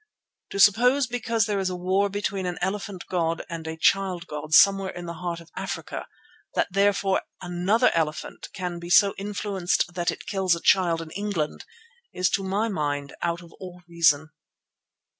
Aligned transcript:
To 0.49 0.59
suppose 0.59 1.05
because 1.05 1.45
there 1.45 1.59
is 1.59 1.69
a 1.69 1.75
war 1.75 2.09
between 2.09 2.47
an 2.47 2.57
elephant 2.59 3.05
god 3.07 3.43
and 3.47 3.67
a 3.67 3.77
child 3.77 4.25
god 4.25 4.51
somewhere 4.51 4.89
in 4.89 5.05
the 5.05 5.13
heart 5.21 5.39
of 5.39 5.51
Africa, 5.55 6.07
that 6.55 6.69
therefore 6.71 7.21
another 7.39 7.91
elephant 7.93 8.49
can 8.51 8.79
be 8.79 8.89
so 8.89 9.13
influenced 9.19 9.85
that 9.93 10.09
it 10.09 10.25
kills 10.25 10.55
a 10.55 10.59
child 10.59 11.03
in 11.03 11.11
England, 11.11 11.65
is 12.13 12.31
to 12.31 12.43
my 12.43 12.67
mind 12.67 13.13
out 13.21 13.43
of 13.43 13.53
all 13.59 13.83
reason." 13.87 14.31